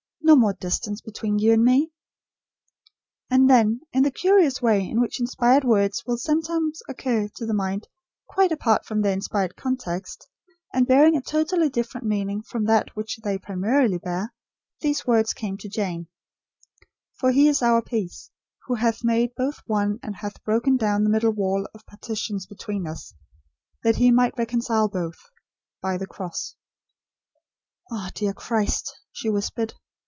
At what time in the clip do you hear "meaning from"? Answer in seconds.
12.07-12.63